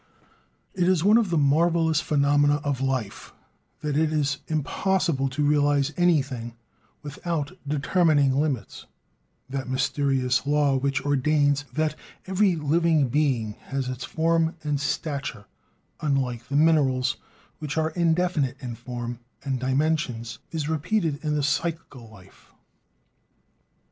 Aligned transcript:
It 0.73 0.87
is 0.87 1.03
one 1.03 1.19
of 1.19 1.29
the 1.29 1.37
marvelous 1.37 2.01
phenomena 2.01 2.55
of 2.63 2.81
life 2.81 3.33
that 3.81 3.95
it 3.95 4.11
is 4.11 4.39
impossible 4.47 5.29
to 5.29 5.45
realize 5.45 5.93
anything, 5.95 6.55
without 7.03 7.51
determining 7.67 8.35
limits; 8.35 8.87
that 9.47 9.69
mysterious 9.69 10.47
law 10.47 10.75
which 10.75 11.05
ordains 11.05 11.65
that 11.73 11.93
every 12.25 12.55
living 12.55 13.09
being 13.09 13.51
has 13.67 13.89
its 13.89 14.03
"form" 14.03 14.55
and 14.63 14.79
"stature," 14.81 15.45
unlike 16.01 16.47
the 16.47 16.55
minerals, 16.55 17.17
which 17.59 17.77
are 17.77 17.91
indefinite 17.91 18.57
in 18.59 18.73
form 18.73 19.19
and 19.45 19.59
dimensions, 19.59 20.39
is 20.49 20.67
repeated 20.67 21.23
in 21.23 21.35
the 21.35 21.43
psychical 21.43 22.09
life. 22.09 22.51